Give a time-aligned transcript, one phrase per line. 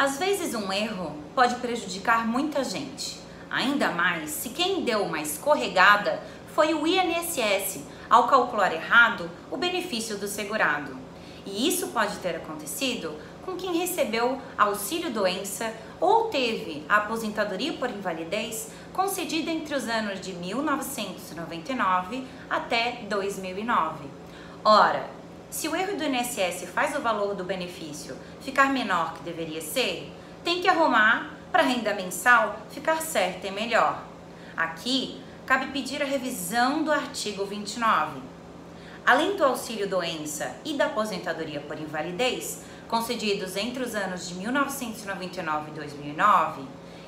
[0.00, 3.20] Às vezes um erro pode prejudicar muita gente,
[3.50, 6.22] ainda mais se quem deu uma escorregada
[6.54, 10.96] foi o INSS ao calcular errado o benefício do segurado.
[11.44, 15.70] E isso pode ter acontecido com quem recebeu auxílio doença
[16.00, 24.06] ou teve a aposentadoria por invalidez concedida entre os anos de 1999 até 2009.
[24.64, 25.19] Ora,
[25.50, 30.10] se o erro do INSS faz o valor do benefício ficar menor que deveria ser,
[30.44, 34.04] tem que arrumar para a renda mensal ficar certa e melhor.
[34.56, 38.20] Aqui, cabe pedir a revisão do artigo 29.
[39.04, 45.70] Além do auxílio doença e da aposentadoria por invalidez, concedidos entre os anos de 1999
[45.70, 46.62] e 2009,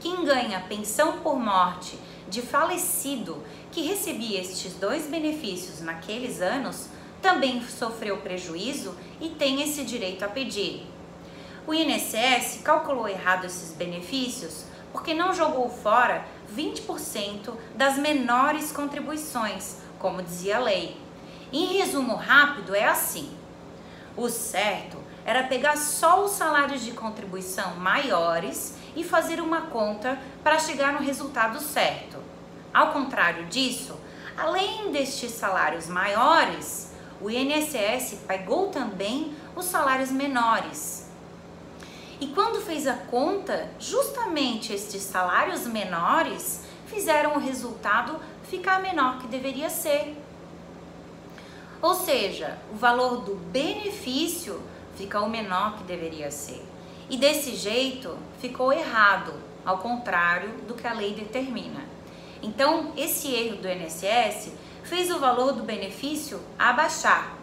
[0.00, 1.96] quem ganha pensão por morte
[2.28, 6.88] de falecido que recebia estes dois benefícios naqueles anos
[7.24, 10.86] também sofreu prejuízo e tem esse direito a pedir.
[11.66, 16.22] O INSS calculou errado esses benefícios porque não jogou fora
[16.54, 21.00] 20% das menores contribuições, como dizia a lei.
[21.50, 23.34] Em resumo rápido, é assim:
[24.14, 30.58] o certo era pegar só os salários de contribuição maiores e fazer uma conta para
[30.58, 32.18] chegar no resultado certo.
[32.72, 33.98] Ao contrário disso,
[34.36, 36.92] além destes salários maiores,
[37.24, 41.08] o INSS pagou também os salários menores.
[42.20, 49.26] E quando fez a conta, justamente estes salários menores fizeram o resultado ficar menor que
[49.26, 50.14] deveria ser.
[51.80, 54.60] Ou seja, o valor do benefício
[54.94, 56.62] fica o menor que deveria ser.
[57.08, 59.32] E desse jeito ficou errado,
[59.64, 61.80] ao contrário do que a lei determina.
[62.42, 64.52] Então, esse erro do INSS
[64.84, 67.34] fez o valor do benefício abaixar.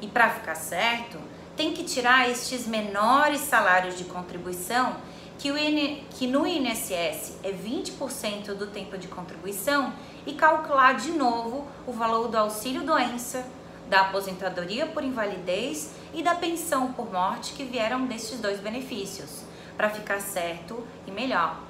[0.00, 1.18] E para ficar certo,
[1.56, 4.96] tem que tirar estes menores salários de contribuição,
[5.38, 9.92] que, o IN, que no INSS é 20% do tempo de contribuição,
[10.26, 13.46] e calcular de novo o valor do auxílio doença,
[13.88, 19.42] da aposentadoria por invalidez e da pensão por morte que vieram destes dois benefícios,
[19.76, 21.60] para ficar certo e melhor.